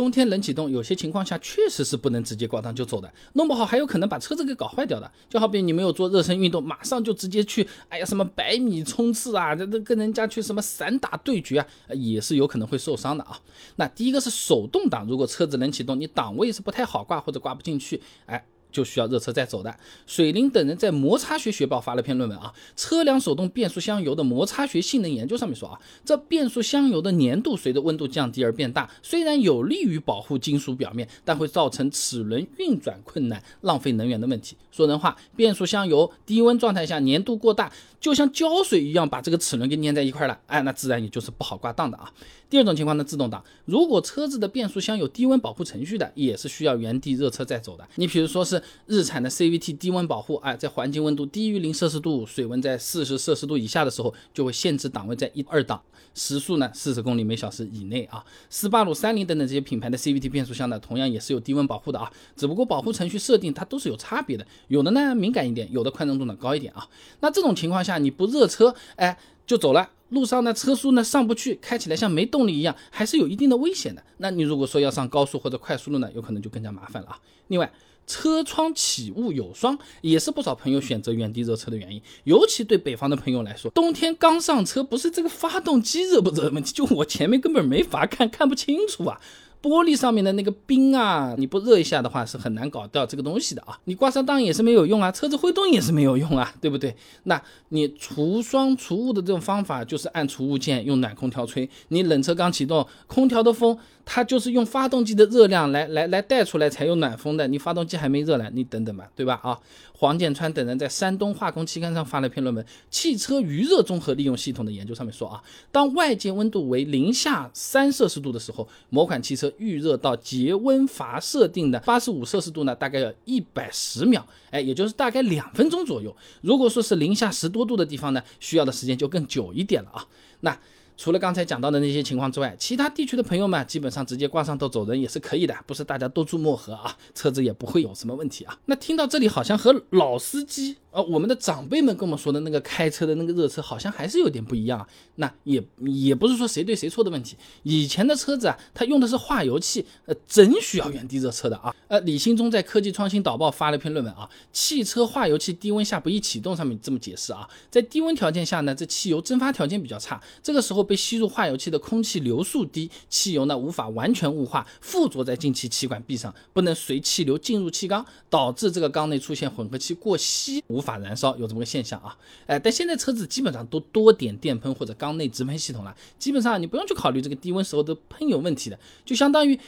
[0.00, 5.12] 冬天冷启动，有些情况下确实是不能直接挂档就走的，弄不好还有可能把车子给搞坏掉的。
[5.28, 13.38] 就好比你没有做热身运动，马上就直接去，哎呀什么百米冲刺啊，这这跟人家去什么散打对决啊，也是有可能会受伤的啊。
[13.76, 18.42] 那第一个是手动挡，如果车子冷启动，你档位是不太好挂或者挂不进去，哎。
[18.70, 19.74] 就需要热车再走的。
[20.06, 34.56] 水灵等人在摩擦学学报发了篇论文啊，车辆手动变速箱油的摩擦学性能研究上面说啊，这变速箱油的粘度随着温度降低而变大，虽然有利于保护金属表面，但会造成齿轮运转困难、浪费能源的问题。
[34.70, 42.10] 说人话，变速箱油低温状态下粘度过大，就像胶水一样把这个齿轮给粘在一块了，哎，那自然也就是不好挂档的啊。
[42.48, 47.86] 第二种情况呢，自动挡，如果车子的变速箱有低温保护程序的，也是需要原地热车再走的。
[47.96, 55.80] 你比如说是日产的 CVT 低温保护，哎，在环境温度低于零摄氏度，水温在四十摄氏度以下的时候，就会限制档位在一二档，
[56.14, 58.24] 时速呢四十公里每小时以内啊。
[58.48, 66.88] 斯巴鲁、三菱等等这些品牌的 CVT 变速箱呢，同样也是有低温保护的啊，只不过保护程序设定它都是有差别的，有的呢敏感一点，有的宽容度呢高一点啊。
[67.20, 69.90] 那这种情况下你不热车，哎，就走了。
[70.10, 74.02] 路上呢，车速呢上不去，开起来像没动力一样，还是有一定的危险的。
[74.16, 77.16] 那你如果说要上高速或者快速路呢，有可能就更加麻烦了啊。
[77.46, 77.72] 另外，
[78.06, 82.02] 车窗起雾有霜，也是不少朋友选择原地热车的原因。
[82.24, 89.20] 尤其对北方的朋友来说，冬天刚上车，不是这个发动机热不热的问题，就我前面根本没法看，看不清楚啊。
[89.62, 93.78] 玻璃上面的那个冰啊，你不热一下的话是很难搞掉这个东西的啊。
[93.84, 96.96] 你挂上档也是没有用啊，车子会动也是没有用啊，对不对？
[97.24, 101.68] 那你除霜除雾的这种方法就是按除雾键，用暖空调吹。
[101.88, 107.46] 你冷车刚启动，空调的风它就是用发动机的热量来来来带出来才有暖风的。
[107.46, 109.38] 你发动机还没热呢，你等等吧，对吧？
[109.42, 109.58] 啊，
[109.92, 126.14] 黄建川等人在山东化工期刊上发了篇论文《汽车余热综合利用系统的研究》，上面说啊，当外界温度为零下三摄氏度的时候，某款汽车预热到节温阀设定的八十五摄氏度呢，大概要一百十秒，哎，也就是大概两分钟左右。
[126.42, 130.06] 如果说是零下十多度的地方呢，需要的时间就更久一点了啊。
[130.40, 130.58] 那
[130.96, 138.58] 除了刚才讲到的那些情况之外，其他地区的朋友们基本上直接挂上都走人也是可以的，不是大家都住漠河啊，车子也不会有什么问题啊。
[138.66, 140.76] 那听到这里，好像和老司机。
[140.90, 144.86] 呃，我们的长辈们跟我们说的那个开车的那个热车，好像还是有点不一样。
[145.16, 147.36] 那也也不是说谁对谁错的问题。
[147.62, 151.74] 以前的车子啊，它用的是化油器，呃，真需要原地热车的啊。
[151.88, 170.64] 呃，李兴忠在科技创新导报发了一篇论文啊，汽车化油器低温下不易启动，上面这么解释啊，在低温条件下呢，这汽油蒸发条件比较差，这个时候被吸入化油器的空气流速低，汽油呢无法完全雾化，附着在进气气管壁上，不能随气流进入气缸，导致这个缸内出现混合气过稀。
[170.80, 179.60] 无法燃烧有这么个现象啊，哎，但现在车子基本上都多点电喷或者缸内直喷系统了，基本上你不用去考虑这个低温时候的喷油问题的，就相当于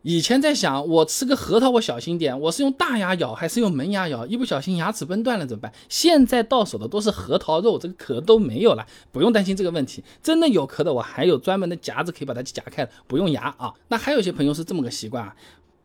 [0.00, 5.70] 以前在想我吃个核桃我小心点，我是用大牙咬还是用门牙咬，一不小心牙齿崩断了怎么办？
[5.90, 10.02] 现在到手的都是核桃肉，这个壳都没有了，不用担心这个问题。
[10.22, 13.74] 真的有壳的，我还有专门的夹子可以把它夹开，不用牙啊。
[13.88, 15.36] 那还有些朋友是这么个习惯啊。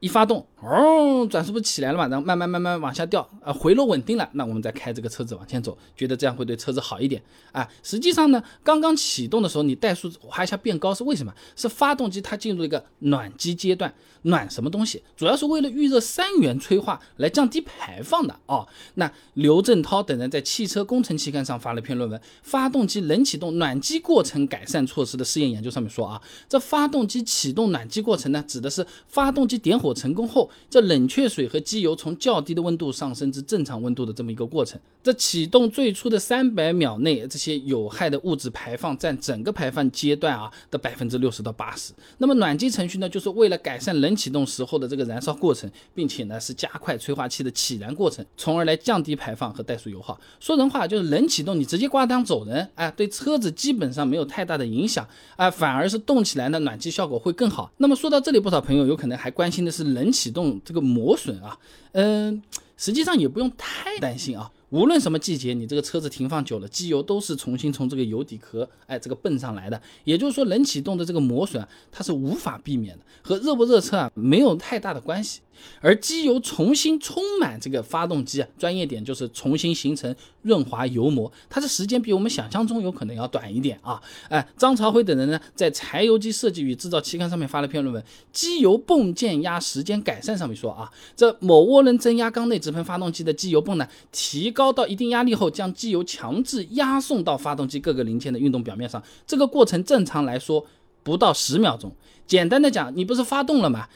[0.05, 7.19] 一发动，哦，转速不起来了嘛，然后慢慢慢慢往下掉，啊，回落稳定了，那我们再开这个车子往前走，觉得这样会对车子好一点
[7.51, 7.67] 啊。
[7.81, 11.33] 实际上呢，刚刚启动的时候，你怠速滑一下变高是为什么？
[11.55, 15.01] 是发动机它进入一个暖机阶段，暖什么东西？
[15.17, 18.67] 主要是为了预热三元催化来降低排放的哦。
[18.93, 29.94] 那刘振涛等人在汽车工程期刊上发了一篇论文《发动机冷启动暖机过程改善措施的试验研究》，上面说啊，这发动机启动暖机过程呢，指的是发动机点火。
[29.95, 34.79] 成功后，这冷却水和机油从较低的温度上升至正常温度的这么一个过程。
[35.01, 41.93] 这启动最初的三百秒内，这些有害的物质排放占整个排放阶段啊的百分之六十到八十。
[42.17, 50.19] 那么暖机程序呢，就是为了改善冷启动时候的这个燃烧过程，并且呢是加快催化器的起燃过程，从而来降低排放和怠速油耗。
[50.39, 57.71] 说人话就是冷启动，你直接挂档走人，哎，对车子基本上没有太大的影响，哎，反而是动起来呢，暖机效果会更好。
[57.77, 59.95] 那么说到这里，不少朋友有可能还关心的是。
[59.95, 61.57] 冷启动这个磨损啊，
[61.93, 62.41] 嗯，
[62.75, 64.51] 实际上也不用太担心啊。
[64.71, 69.81] 无论什么季节，你这个车子停放久了，机油都是重新从这个油底壳，哎，这个泵上来的。
[70.03, 75.39] 也就是说，冷启动的这个磨损，它是无法避免的，和热不热车啊没有太大的关系。
[75.81, 84.01] 而机油重新充满这个发动机啊，专业点就是重新形成润滑油膜，它的时间比我们想象中有可能要短一点啊。
[84.29, 100.65] 哎，张朝辉等人呢，在柴油机设计与制造期刊上面发了篇论文《机油泵渐压时间改善》，上面说啊，这某涡轮增压缸内直喷发动机的机油泵呢，提高到一定压力后，将机油强制压送到发动机各个零件的运动表面上，这个过程正常来说。
[101.05, 101.95] 不到十秒钟。
[102.25, 103.87] 简单的讲，你不是发动了吗？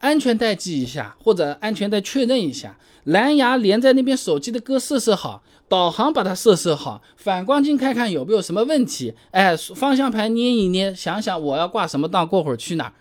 [0.00, 12.92] 安全带系一下，或者安全带确认一下，蓝牙连在那边手机的歌设设好，导航把它设设好，反光镜看看有没有什么问题，哎，方向盘捏一捏，想想我要挂什么档，过会儿去哪儿，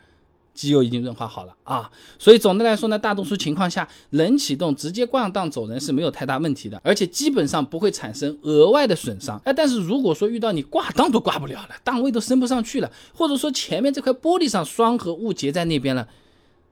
[0.54, 1.90] 机油已经润滑好了啊。
[2.18, 9.40] 所以总的来说呢，大多数情况下，冷启动直接挂档走人是没有太大问题的，而且基本上不会产生额外的损伤。
[9.45, 16.06] 哎，但是如果说遇到你挂档都挂不了了，档位都升不上去了，或者说前面这块玻璃上霜和雾结在那边了。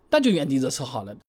[0.09, 1.17] 那就原地热车好了。